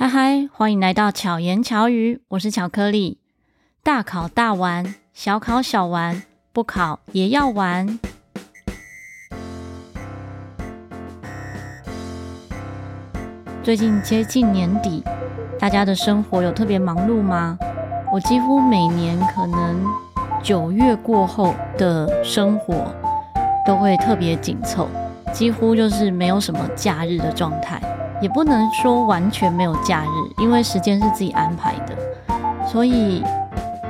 [0.00, 3.18] 嗨嗨，欢迎来到巧言巧语，我是巧克力。
[3.82, 7.98] 大考大玩，小考小玩，不考也要玩。
[13.64, 15.02] 最近接近年底，
[15.58, 17.58] 大家的生活有特别忙碌吗？
[18.12, 19.84] 我几乎每年可能
[20.40, 22.94] 九月过后的生活
[23.66, 24.88] 都会特别紧凑，
[25.32, 27.82] 几乎就是没有什么假日的状态。
[28.20, 31.96] 也不能说完全没有假日，因为时间是自己安排的，
[32.66, 33.22] 所以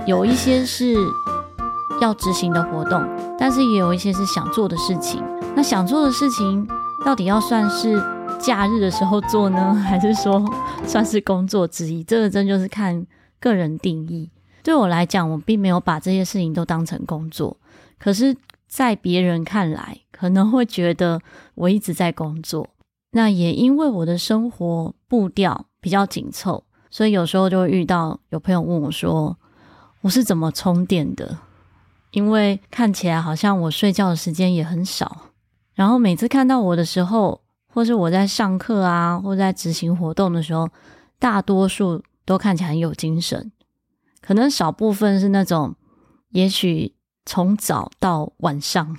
[0.06, 0.94] 有一些是
[2.00, 3.02] 要执行的活动，
[3.38, 5.22] 但是也有一些是想做的事情。
[5.54, 6.68] 那想做的事情
[7.04, 8.00] 到底要算是
[8.38, 10.44] 假日的时候做呢， 还是说
[10.86, 12.04] 算是工作之一？
[12.04, 13.06] 这个真就是看
[13.40, 14.30] 个人定义。
[14.62, 17.56] 对我来讲，我并没有把这些事情都当成工作，
[17.98, 21.20] 可是，在别人看来，可能会觉得
[21.54, 22.68] 我一直在工作。
[23.10, 29.38] 那也因为我的生活步调比较紧凑，所以有时候就会遇到有朋友问我说
[30.02, 31.38] ：“我是怎么充电的？”
[32.12, 35.32] 因为看起来好像我睡觉的时间也很少，
[35.74, 37.40] 然后每次看到我的时候，
[37.72, 40.68] 或是我在上课啊，或在执行活动的时候，
[41.18, 43.50] 大多数都看起来很有精神，
[44.20, 45.74] 可能少部分是那种，
[46.30, 48.96] 也许从早到晚上，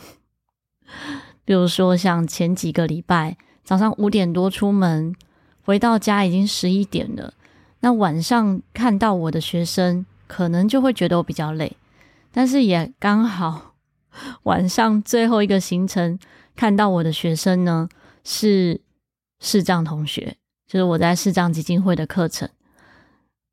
[1.45, 3.37] 比如说像前几个礼拜。
[3.63, 5.15] 早上五点多出门，
[5.63, 7.33] 回到家已经十一点了。
[7.81, 11.77] 那晚上看到我的学生，可能就会觉得我比较累，
[12.31, 13.75] 但是也刚好
[14.43, 16.17] 晚上最后一个行程
[16.55, 17.87] 看到我的学生呢，
[18.23, 18.81] 是
[19.39, 20.35] 视障同学，
[20.67, 22.49] 就是我在视障基金会的课程。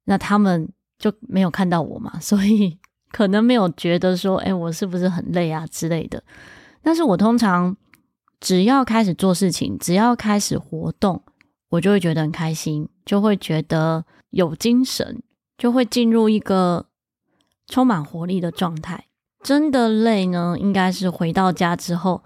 [0.07, 2.79] 那他们就没有看到我嘛，所以
[3.13, 6.23] 可能没有觉得说，哎，我是不是很累啊之类的。
[6.83, 7.77] 但是我通常。
[8.41, 11.23] 只要开始做事情，只要开始活动，
[11.71, 15.23] 我就会觉得很开心，就会觉得有精神，
[15.57, 16.87] 就会进入一个
[17.67, 19.07] 充满活力的状态。
[19.43, 22.23] 真的累呢，应该是回到家之后，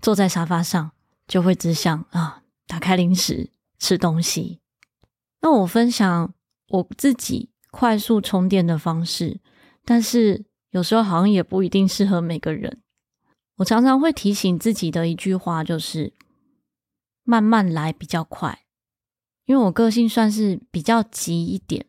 [0.00, 0.90] 坐在沙发上，
[1.26, 4.60] 就会只想啊，打开零食吃东西。
[5.40, 6.34] 那我分享
[6.68, 9.40] 我自己快速充电的方式，
[9.84, 12.80] 但是有时候好像也不一定适合每个人。
[13.58, 16.12] 我常常会提醒自己的一句话就是：
[17.24, 18.64] 慢慢来比较快，
[19.46, 21.86] 因为我个性算是比较急一点。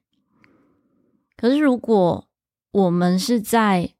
[1.35, 2.27] 可是如果
[2.71, 3.93] 我们是在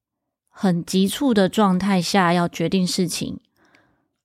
[0.48, 3.40] 很急促的状态下要决定事情，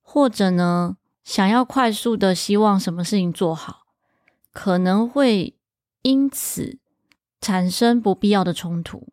[0.01, 3.85] 或者呢，想要快速的希望什么事情做好，
[4.51, 5.55] 可能会
[6.01, 6.79] 因此
[7.39, 9.07] 产生不必要的冲突。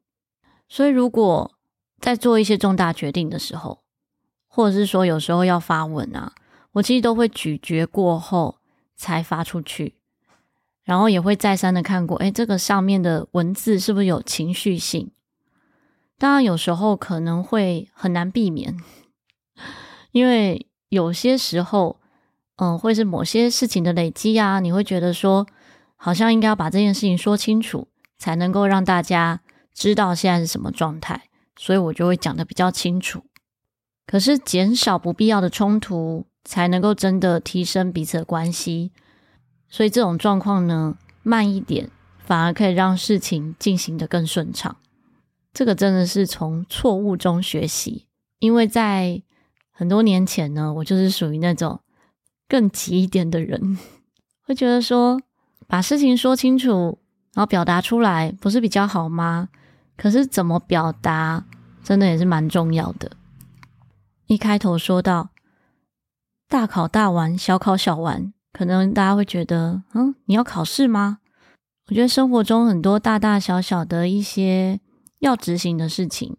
[0.68, 1.58] 所以如果
[2.00, 3.81] 在做一些重大决定的时候，
[4.54, 6.34] 或者是说，有时候要发文啊，
[6.72, 8.58] 我其实都会咀嚼过后
[8.94, 9.94] 才发出去，
[10.84, 15.10] 然后也会再三的看过，诶，这个上面的文字是不是有情绪性？
[16.18, 18.76] 当然，有时候可能会很难避免，
[20.10, 21.98] 因为有些时候，
[22.56, 25.46] 嗯，会是某些事情的累积啊，你会觉得说，
[25.96, 29.40] 好像应该要把这件事情说清楚，才能够让大家
[29.72, 31.22] 知道现在是什么状态，
[31.56, 33.24] 所以我就会讲得比较清楚。
[34.06, 38.92] 可是减少不必要的冲突，才能够真的提升彼此的关系。
[39.68, 44.76] 所以这种状况呢，慢一点，反而可以让事情进行的更顺畅。
[45.54, 48.06] 这个真的是从错误中学习，
[48.38, 49.22] 因为在
[49.70, 51.80] 很多年前呢，我就是属于那种
[52.48, 53.78] 更急一点的人，
[54.44, 55.20] 会觉得说
[55.66, 56.98] 把事情说清楚，
[57.34, 59.48] 然后表达出来，不是比较好吗？
[59.96, 61.44] 可是怎么表达，
[61.84, 63.10] 真的也是蛮重要的。
[64.32, 65.28] 一开头说到
[66.48, 71.18] 大考大玩，小考小玩，可能大家会觉得，嗯，你要考试吗？
[71.88, 74.80] 我觉得生活中很多大大小小的一些
[75.18, 76.34] 要执行的事情，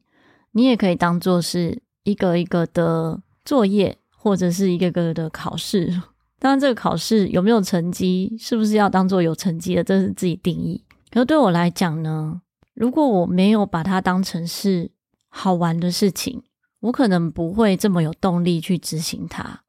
[0.54, 6.02] 你也可以当做是一个一个的作业，或者是一个个的考试。
[6.40, 10.84] 当然，这个考试有没有成绩，是不是要当做有成绩的，这是自己定义。
[11.12, 12.42] 可对我来讲呢，
[12.74, 14.90] 如果我没有把它当成是
[15.30, 16.42] 好玩的事情，
[16.84, 19.62] 我可能不会这么有动力去执行它。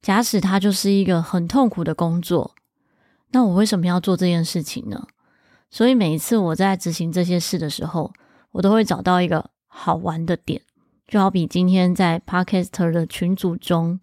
[0.00, 2.54] 假使它就是一个很痛苦的工作，
[3.30, 5.06] 那我为什么要做这件事情呢？
[5.70, 8.12] 所以每一次我在执行这些事的时候，
[8.52, 10.62] 我都会找到一个好玩的点。
[11.06, 14.00] 就好比今天在 Podcaster 的群组中，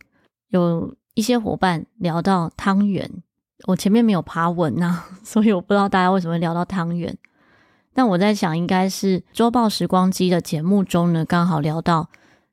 [0.50, 3.24] 有一些伙伴聊到汤圆，
[3.66, 7.18] 我前面没有爬文呐、啊， 所以我不知道大家为什么会聊到汤圆。
[7.94, 12.10] 但我在想，应该是周报时光机的节目中呢，刚好聊到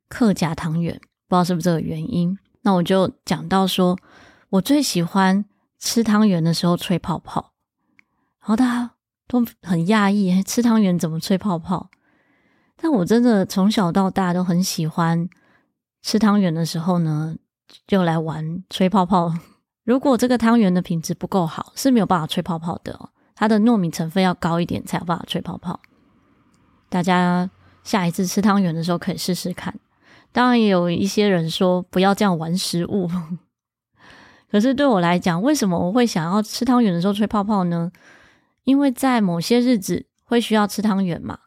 [0.08, 2.37] 客家汤圆，不知道是不是这个原因。
[2.62, 3.96] 那我就讲到说，
[4.50, 5.44] 我最喜欢
[5.79, 7.52] 吃汤圆的时候吹泡泡，
[8.40, 8.90] 然后大家
[9.29, 11.88] 都很讶异，吃汤圆怎么吹泡泡？
[12.76, 15.29] 但我真的从小到大都很喜欢
[16.02, 17.37] 吃汤圆的时候呢，
[17.87, 19.32] 就来玩吹泡泡。
[19.84, 23.11] 如果这个汤圆的品质不够好，是没有办法吹泡泡的哦。
[23.38, 25.79] 它的糯米成分要高一点才有办法吹泡泡。
[26.88, 27.49] 大家
[27.85, 29.73] 下一次吃汤圆的时候可以试试看。
[30.32, 33.08] 当然也有一些人说不要这样玩食物，
[34.50, 37.93] 可是对我来讲，为什么我会想要吃汤圆的时候吹泡泡呢？
[38.64, 41.38] 因为在某些日子会需要吃汤圆嘛。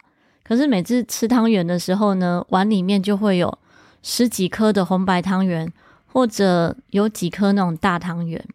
[0.42, 3.58] 可是每次吃汤圆的时候呢，碗里面就会有
[4.02, 5.70] 十几颗的红白汤圆。
[6.14, 8.46] 或者有几颗那种大汤圆，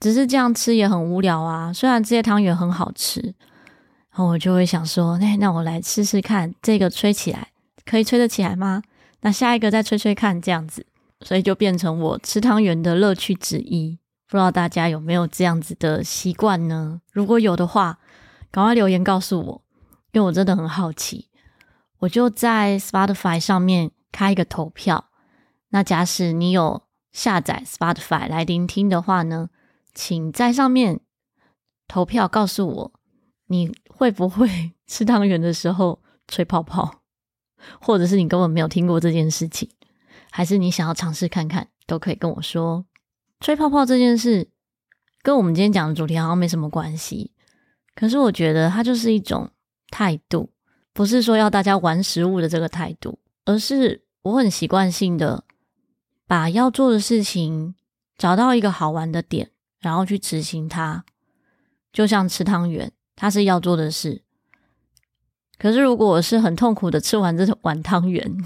[0.00, 1.72] 只是这样吃也很无聊啊。
[1.72, 7.48] 虽然这些汤圆很好吃，然后我就会想说，那那我来试试看，这个吹起来
[7.84, 8.82] 可以吹得起来吗？
[9.20, 10.86] 那下一个再吹吹看，这样子，
[11.20, 13.98] 所以就变成我吃汤圆的乐趣之一。
[14.26, 17.00] 不知道大家有没有这样子的习惯呢？
[17.12, 17.98] 如果有的话，
[18.50, 19.62] 赶快留言告诉我，
[20.12, 21.28] 因为我真的很好奇。
[21.98, 25.06] 我就在 Spotify 上面开一个投票，
[25.68, 26.82] 那假使你有。
[27.12, 29.48] 下载 Spotify 来聆听的话呢，
[29.94, 31.00] 请在上面
[31.88, 32.92] 投票告诉我，
[33.46, 37.02] 你会不会 吃汤圆的时候吹泡泡，
[37.80, 39.68] 或者是你根本没有听过这件事情，
[40.30, 42.84] 还是你想要尝试看看，都可以跟我说。
[43.40, 44.48] 吹泡泡这件事
[45.22, 47.32] 跟我们今天讲的主题好像没什么关系，
[47.94, 49.50] 可是我觉得它就是一种
[49.90, 50.50] 态度，
[50.92, 55.44] 不是说要大家玩食物的这个态度，而是我很习惯性的。
[56.26, 57.74] 把要做的事情
[58.16, 61.04] 找到一个好玩的点，然后去执行它，
[61.92, 64.22] 就像吃汤圆，它是要做的事。
[65.58, 68.36] 可是如果我是很痛苦的吃完这碗汤圆，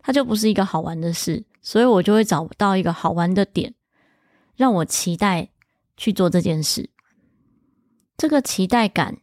[0.00, 3.74] 它就不是一个好玩的事，所以我就会找到一个好玩的点，
[4.56, 5.50] 让我期待
[5.96, 6.90] 去做这件事。
[8.16, 9.18] 这个期待感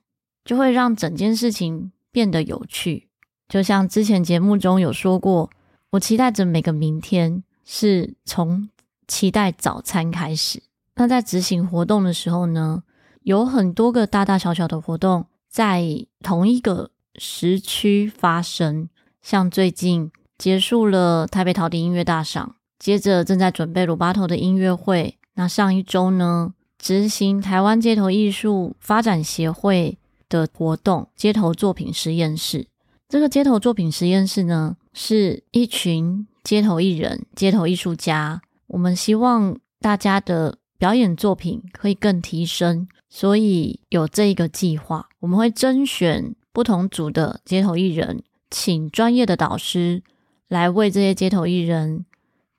[0.45, 3.09] 就会让整件事情变得有趣。
[3.49, 5.49] 就像之前节目中有说过，
[5.91, 7.43] 我期待着每个明天。
[7.69, 8.69] 是从
[9.09, 10.63] 期待早餐开始。
[10.97, 12.83] 那在执行活动的时候呢，
[13.21, 18.89] 有很多个大大小小的活动在同一个时区发生。
[19.21, 25.17] 像最近结束了台北陶笛音乐大赏，接着正在准备鲁巴头的音乐会。
[25.35, 29.97] 那上一周呢，执行台湾街头艺术发展协会
[30.27, 32.67] 的活动——街头作品实验室。
[33.07, 36.27] 这个街头作品实验室呢，是一群。
[36.43, 45.09] 街头艺人、街头艺术家，我们希望大家的表演作品可以更提升，所以有这一个计划。
[45.19, 50.03] 我们会甄选不同组的街头艺人，请专业的导师
[50.47, 52.05] 来为这些街头艺人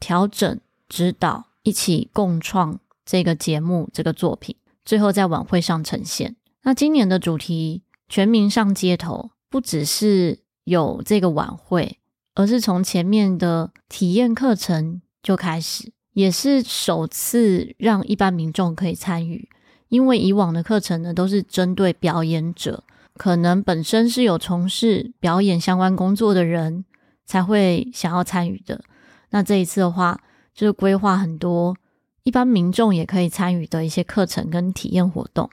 [0.01, 6.37] 调整、指导，一起共创这个节目、这个作品，最后在晚会上呈现。
[6.63, 11.99] 那今年的主题“全民上街头”，不只是有这个晚会。
[12.35, 19.49] 而是从前面的体验课程就开始，也是首次让一般民众可以参与。
[19.89, 22.83] 因为以往的课程呢，都是针对表演者，
[23.15, 26.85] 可能本身是有从事表演相关工作的人
[27.25, 28.83] 才会想要参与的。
[29.31, 30.21] 那这一次的话，
[30.53, 31.77] 就是规划很多
[32.25, 35.49] 一般民众也可以参与的一些课程跟体验活动。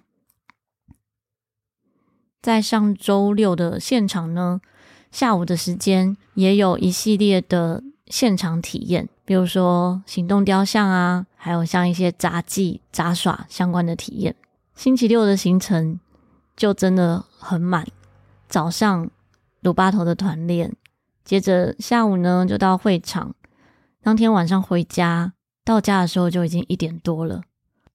[2.41, 4.59] 在上周六的现场呢，
[5.11, 14.35] 下午的时间也有一系列的现场体验，比如说行动雕像啊，还有像一些杂技、杂耍相关的体验。
[14.75, 15.99] 星期六的行程
[16.55, 17.85] 就真的很满，
[18.47, 19.09] 早上
[19.61, 20.75] 鲁巴头的团练，
[21.23, 23.33] 接着下午呢就到会场，
[24.01, 27.41] 当天晚上回家，到家的时候就已经一点多了。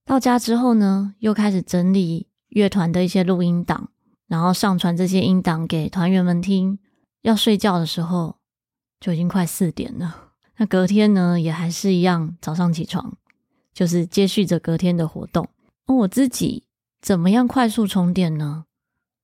[0.03, 3.89] 到家之后呢，又开始整理乐团的一些录音档，
[4.27, 6.79] 然后上传这些音档给团员们听。
[7.21, 8.37] 要睡觉的时候
[8.99, 10.30] 就已经快四点了。
[10.61, 13.17] 那隔天呢，也还是一样，早上起床
[13.73, 15.49] 就是接续着隔天的活动。
[15.87, 16.65] 那我自己
[17.01, 18.65] 怎么样快速充电呢？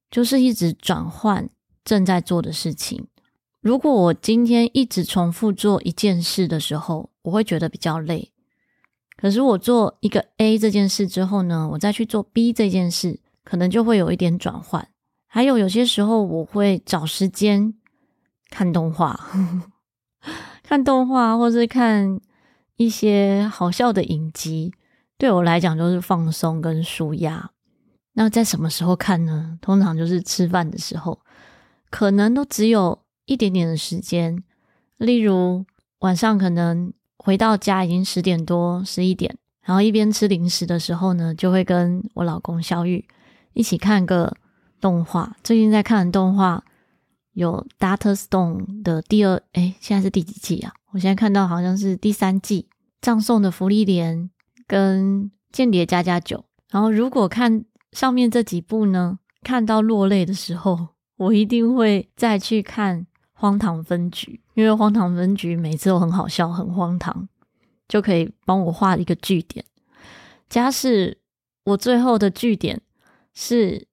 [0.09, 1.47] 就是一直转换
[1.85, 3.05] 正在做的事情。
[3.61, 8.31] 如果我今天一直重复做一件事的时候，我会觉得比较累。
[9.15, 14.87] 可是我做一个 A 这件事之后呢，我再去做 B 这件事，可能就会有一点转换。
[15.27, 17.75] 还有有些时候，我会找时间。
[18.49, 19.29] 看动画，
[20.67, 22.19] 看动画，或是看
[22.75, 24.73] 一些好笑的影集，
[25.17, 27.51] 对我来讲就是放松跟舒压。
[28.15, 29.57] 那在什么时候看呢？
[29.61, 31.21] 通常就是吃饭的时候，
[31.89, 34.43] 可能都只有一点点的时间。
[34.97, 35.65] 例如
[35.99, 43.07] 晚上可能回到家已经十点多、十一点，然后一边吃零食的时候呢，就会跟我老公小玉
[43.53, 44.35] 一起看个
[44.81, 45.37] 动画。
[45.41, 46.61] 最近在看的动画
[47.37, 48.15] 有《Dr.
[48.15, 50.73] Stone》的第二，哎，现在是第几季啊？
[50.91, 52.67] 我现在看到好像是第三季，
[52.99, 54.31] 葬送的芙莉莲
[54.65, 56.37] 跟《间谍家家酒》。
[56.71, 63.01] 然后如果看上面这几部呢，看到落泪的时候，我一定会再去看
[63.33, 67.29] 《荒唐分局》，因为《荒唐分局》每次都很好笑，很荒唐，
[67.87, 69.63] 就可以帮我画一个句点。
[70.49, 71.19] 假使
[71.65, 72.81] 我最后的句点
[73.35, 73.85] 是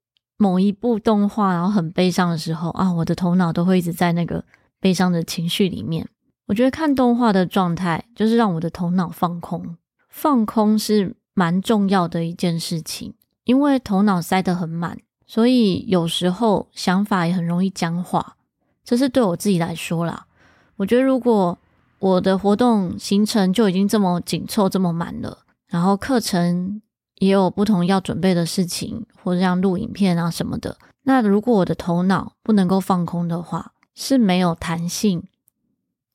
[0.44, 4.44] 某一部动画，然后很悲伤的时候啊，我的头脑都会一直在那个
[4.78, 6.06] 悲伤的情绪里面。
[6.44, 9.78] 我觉得看动画的状态就是让我的头脑放空，
[10.10, 18.36] 放空是蛮重要的一件事情，因为头脑塞得很满，所以有时候想法也很容易僵化。
[18.84, 20.26] 这是对我自己来说啦。
[20.76, 21.58] 我觉得如果
[22.00, 25.38] 我的活动行程就已经这么紧凑、这么满了。
[25.68, 26.82] 然后课程
[27.18, 30.76] 也有不同要准备的事情，或者像录影片啊什么的。
[31.02, 35.22] 那如果我的头脑不能够放空的话，是没有弹性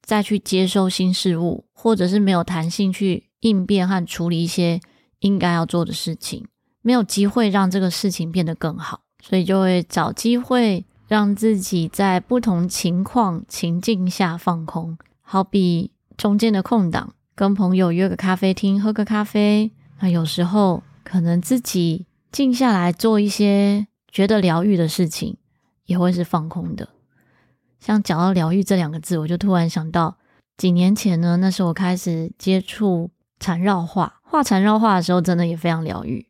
[0.02, 4.82] 再去接收新事物，或者是没有弹性去应变和处理一些
[5.20, 6.48] 应该要做的事情，
[6.82, 17.14] 没有机会让这个事情变得更好，所以就会找机会让自己在不同情况情境下放空，好比中间的空档。
[17.36, 25.38] 跟朋友约个咖啡厅喝个咖啡，那有时候可能自己静下来做一些觉得疗愈的事情，
[25.86, 26.90] 也会是放空的。
[27.80, 30.18] 像讲到疗愈这两个字，我就突然想到
[30.58, 36.28] 几年前呢，那时候我开始接触缠绕画，画缠绕画的时候，真的也非常疗愈。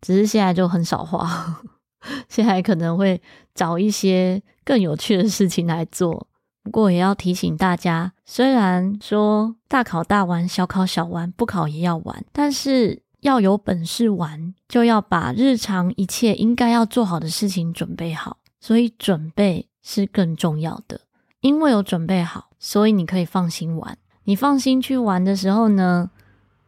[0.00, 1.62] 只是现在就很少画，
[2.28, 3.20] 现在可能会
[3.54, 6.28] 找一些更有趣的事情来做。
[6.62, 18.38] 不过也要提醒大家，虽然说大考大玩，小考小玩，不考也要玩，但是要有本事玩，就要把日常一切应该要做好的事情准备好。
[18.60, 21.00] 所以准备是更重要的，
[21.40, 23.98] 因为有准备好，所以你可以放心玩。
[24.24, 26.08] 你放心去玩的时候呢，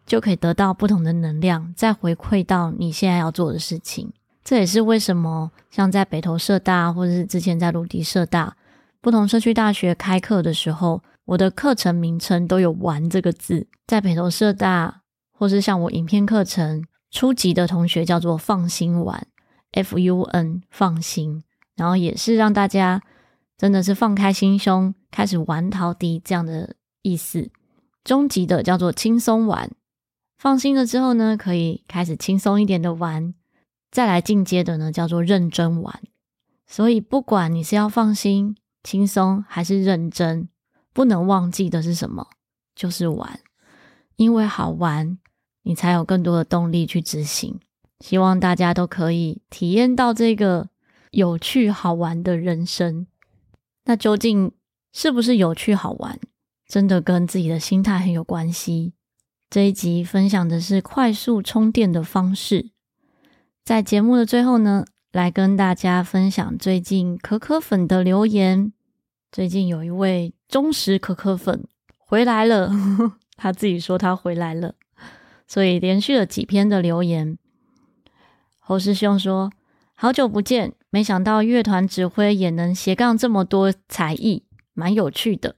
[0.05, 4.12] 就可以得到不同的能量，再回馈到你现在要做的事情。
[4.45, 8.57] 这也是为什么像在北投社大，或者是之前在芦笛社大。
[9.00, 13.67] 不同社区大学开课的时候，我的课程名称都有“玩”这个字。
[13.87, 14.98] 在北投社大，
[15.38, 19.25] 或是像我影片课程初级的同学叫做“放心玩
[19.71, 21.45] ”，F-U-N 放心，
[21.76, 23.00] 然后也是让大家
[23.57, 27.50] 真的是放开心胸，开始玩陶笛这样的意思。
[28.02, 29.71] 中级的叫做“轻松玩”，
[30.37, 33.33] 放心了之后呢，可以开始轻松一点的玩。
[33.90, 36.02] 再来进阶的呢，叫做“认真玩”。
[36.66, 38.57] 所以不管你是要放心。
[38.85, 40.49] 轻松还是认真，
[40.95, 42.26] 不能忘记的是什么？
[42.75, 43.40] 就是玩，
[44.16, 45.18] 因为好玩，
[45.62, 47.59] 你才有更多的动力去执行。
[48.00, 50.69] 希望大家都可以体验到这个
[51.11, 53.07] 有趣好玩的人生。
[53.85, 54.53] 那究竟
[54.93, 56.19] 是不是有趣好玩？
[56.69, 58.93] 真的跟自己的心态很有关系。
[59.50, 62.71] 这一集分享的是快速充电的方式。
[63.65, 68.73] 在节目的最后呢，来跟大家分享最近可可粉的留言。
[69.33, 72.71] 最近有一位忠实可可粉回来了，
[73.37, 74.75] 他自己说他回来了，
[75.49, 77.37] 所以连续了几篇的留言。
[78.61, 79.50] 侯师兄说
[79.97, 85.57] ：“好久不见，没想到乐团指挥也能斜杠这么多才艺，蛮有趣的。”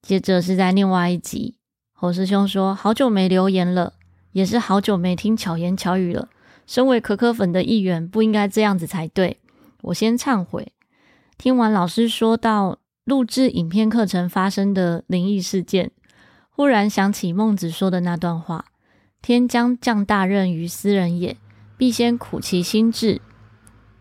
[0.00, 1.56] 接着是在另外一集，
[1.92, 3.94] 侯师兄说：“好久没留言了，
[4.30, 6.28] 也是好久没听巧言巧语了。”
[6.64, 9.40] 身为可可粉的一员，不应该这样子才对。
[9.82, 10.72] 我先忏悔。
[11.36, 15.90] 听完老师说到录制影片课程发生的灵异事件，
[16.50, 18.66] 忽然想起孟子说的那段话
[19.22, 21.36] ：“天将降大任于斯人也，
[21.78, 23.22] 必先苦其心志。”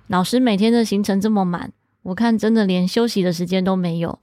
[0.07, 4.19] 老师每天的行程这么满，我看真的连休息的时间都没有。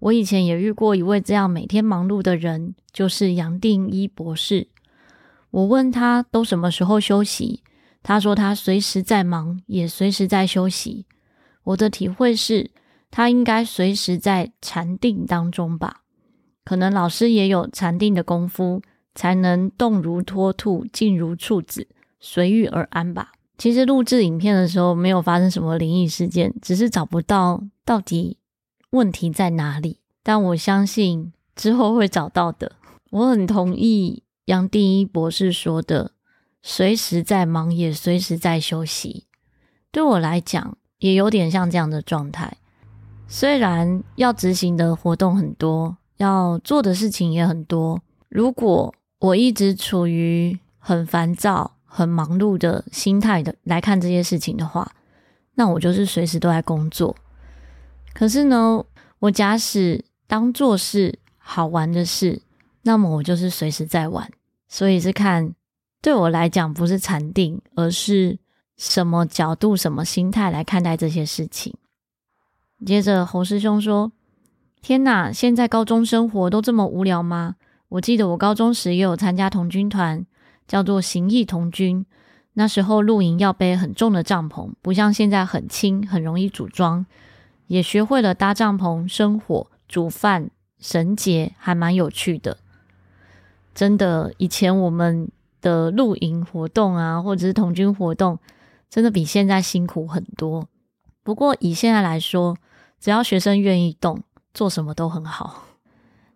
[0.00, 4.68] 我以前也遇过一位这样每天忙碌的人，就是杨定一博士。
[5.50, 7.62] 我问他都什么时候休息？
[8.02, 11.06] 他说他随时在忙，也随时在休息。
[11.64, 12.70] 我的体会是，
[13.10, 16.02] 他应该随时在禅定当中吧？
[16.64, 18.80] 可能老师也有禅定的功夫，
[19.14, 21.86] 才能动如脱兔，静如处子，
[22.18, 23.32] 随遇而安吧。
[23.58, 28.38] 其实录制影片的时候没有发生什么灵异事件，只是找不到到底
[28.90, 29.98] 问题在哪里。
[30.22, 32.72] 但我相信之后会找到的。
[33.10, 36.12] 我很同意杨定一博士说的。
[36.62, 39.24] 随时在忙，也随时在休息。
[39.90, 42.58] 对我来讲，也有点像这样的状态。
[43.26, 48.02] 虽然要执行的活动很多，要做的事情也很多。
[48.28, 54.92] 如果我一直处于很烦躁、很忙碌的心态的来看这些事情的话，
[55.54, 57.14] 那我就是随时都在工作。
[58.14, 58.84] 可是呢，
[59.18, 62.40] 我假使当做是好玩的事，
[62.82, 64.30] 那么我就是随时在玩。
[64.66, 65.54] 所以是看
[66.00, 68.38] 对我来讲，不是禅定，而是
[68.76, 71.74] 什么角度、什么心态来看待这些事情。
[72.86, 74.12] 接着侯师兄说
[74.80, 77.56] ：“天哪，现在高中生活都这么无聊吗？
[77.90, 80.24] 我记得我高中时也有参加童军团，
[80.66, 82.06] 叫做行义童军。
[82.54, 87.04] 那时候露营要背很重的帐篷，不像现在很轻，很容易组装。
[87.66, 92.58] 也学会了搭帐篷、生火、煮饭、绳结，还蛮有趣的。
[93.74, 95.28] 真的，以前我们
[95.60, 98.38] 的露营活动啊，或者是童军活动，
[98.88, 100.66] 真的比现在辛苦很多。
[101.22, 102.56] 不过以现在来说，
[103.00, 105.64] 只要学生愿意动，做什么都很好。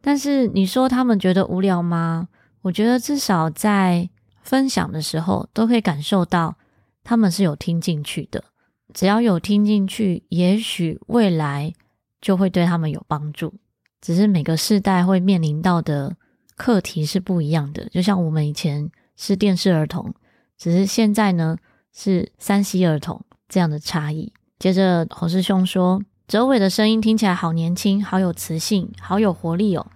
[0.07, 2.29] 但是你说他们觉得无聊吗？
[2.61, 4.11] 我觉得至少在
[4.43, 6.57] 分享的时候，都可以感受到
[7.03, 8.45] 他们是有听进去的。
[8.93, 11.73] 只要有听进去，也许未来
[12.21, 13.55] 就会对他们有帮助。
[14.03, 16.15] 只是每个世代会面临到的
[16.55, 17.89] 课题是不一样的。
[17.89, 20.13] 就像我们以前是电视儿童，
[20.59, 21.57] 只是现在呢
[21.95, 24.31] 是三 C 儿童这样的差异。
[24.59, 26.03] 接着侯师兄说。
[26.27, 29.87] 哲伟的声音听起来好年轻，好有磁性，好有活力哦。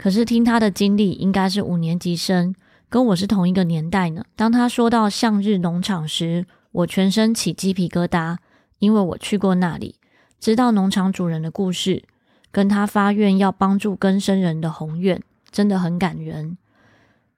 [0.00, 2.54] 可是听他的经历，应该是五年级生，
[2.88, 4.24] 跟我是同一个年代呢。
[4.34, 8.38] 当他说到向日农场时，我全身起鸡皮疙瘩，
[8.78, 9.96] 因为我去过那里，
[10.38, 12.02] 知道农场主人的故事，
[12.50, 16.56] 跟他发愿要帮助更生人的宏愿，真的很感人。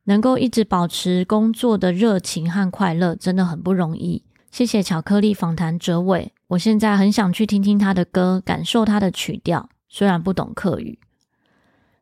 [0.04, 4.22] 能够一直保持工作的热情和快乐，真的很不容易。
[4.52, 6.32] 谢谢巧克力访谈哲伟。
[6.46, 9.68] 我现在很想去听听他的歌，感受他的曲调。
[9.88, 11.00] 虽然不懂客语，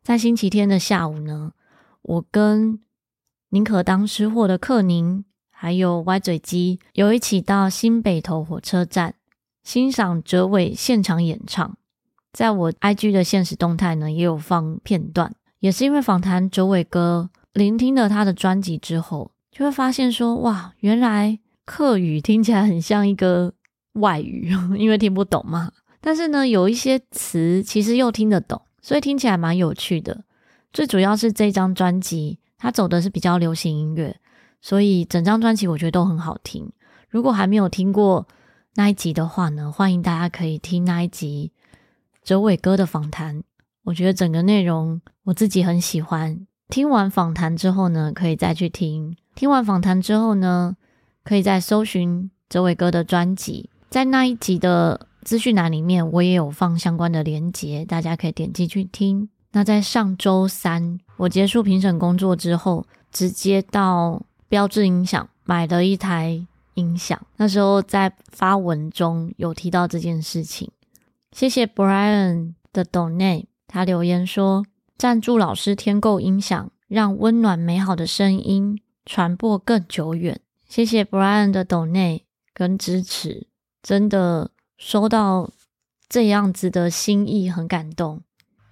[0.03, 1.53] 在星期天的下午呢，
[2.03, 2.81] 我跟
[3.51, 9.15] 宁可当吃货的克宁，还有歪嘴鸡，有一起到新北投火车站
[9.63, 11.77] 欣赏哲伟现场演唱。
[12.33, 15.35] 在我 IG 的现实动态呢，也有放片段。
[15.59, 23.55] 也是因为访谈哲伟哥，聆听了他的专辑之后，就会发现说，哇，原来客语听起来很像一个。
[23.95, 25.73] 外语， 因为听不懂嘛。
[26.01, 30.25] 但是呢，有一些词其实又听得懂，所以听起来蛮有趣的。
[30.73, 34.17] 最主要是这张专辑，它走的是比较流行音乐，
[34.61, 36.71] 所以整张专辑我觉得都很好听。
[37.09, 38.27] 如果还没有听过
[38.75, 41.53] 那一集的话呢，欢迎大家可以听那一集
[42.23, 43.43] 哲伟哥的访谈。
[43.83, 46.47] 我觉得整个内容我自己很喜欢。
[46.69, 49.17] 听完访谈之后呢，可以再去听。
[49.35, 50.77] 听完访谈之后呢，
[51.25, 53.69] 可以再搜寻哲伟哥的专辑。
[53.89, 59.29] 在那一集的资讯栏里面，我也有放相关的连结，大家可以点击去听。
[59.53, 67.21] 那在上周三，我结束评审工作之后，直接到标志音响买了一台音响。
[67.37, 70.71] 那时候在发文中有提到这件事情。
[71.33, 74.65] 谢谢 Brian 的 donate，他留言说：
[74.97, 80.41] 赞助老师添购音响，让温暖美好的声音传播更久远。
[80.69, 82.23] 谢谢 Brian 的 donate
[82.55, 83.49] 跟支持。
[83.83, 85.51] 真的收到
[86.09, 88.23] 这样子的心意，很感动。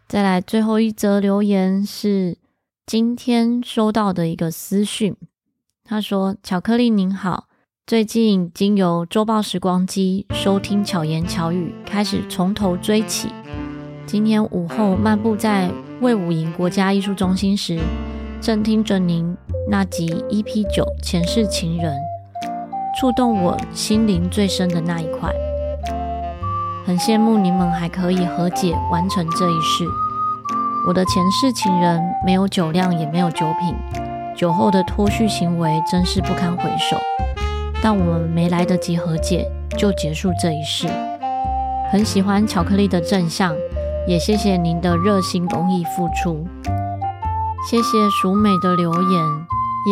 [0.09, 2.39] 再来最后一则留言是
[2.87, 5.15] 今天收到的一个私讯，
[5.85, 7.45] 他说：“巧克力您好，
[7.87, 13.29] 最近经由周报时光机收听巧言巧语，开始从头追起。
[14.07, 17.79] 今天午后漫步在魏武营国家艺术中心时，
[18.41, 19.37] 正听着您
[19.69, 21.95] 那集 EP 九前世情人。”
[22.99, 25.33] 触动我心灵最深的那一块，
[26.89, 29.87] 很羡慕你们还可以和解完成这一世。
[30.87, 33.77] 我的前世情人没有酒量，也没有酒品，
[34.35, 36.97] 酒后的脱序行为真是不堪回首。
[37.83, 39.47] 但我们没来得及和解，
[39.77, 40.89] 就结束这一世。
[41.93, 43.55] 很喜欢巧克力的正向，
[44.07, 46.47] 也谢谢您的热心公益付出。
[47.69, 49.23] 谢谢淑美的留言。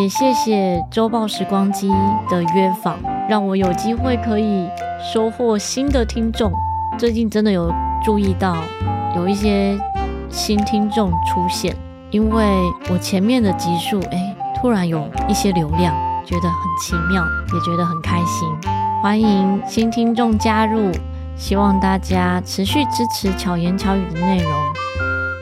[0.00, 1.90] 也谢谢周报时光机
[2.30, 4.66] 的约访，让我有机会可以
[5.12, 6.50] 收获新的听众。
[6.98, 7.70] 最近真的有
[8.02, 8.56] 注意到
[9.14, 9.78] 有一些
[10.30, 11.76] 新听众出现，
[12.10, 12.46] 因为
[12.90, 18.48] 我前面的集数，哎，突然有一些流量，觉得很奇妙，也觉得很开心。
[19.02, 20.90] 欢迎新听众加入，
[21.36, 24.52] 希望大家持续支持巧言巧语的内容。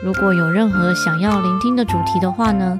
[0.03, 2.77] 如果有任何想要聆听的主题的话呢，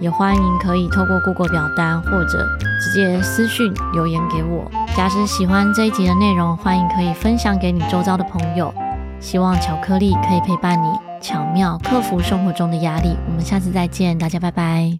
[0.00, 2.44] 也欢迎可以透过 Google 表单或者
[2.80, 4.68] 直接私讯留言给我。
[4.96, 8.72] 假使喜欢这一集的内容，欢迎可以分享给你周遭的朋友。
[9.20, 10.88] 希望巧克力可以陪伴你，
[11.20, 13.14] 巧妙克服生活中的压力。
[13.28, 14.90] 我们下次再见，大家拜拜。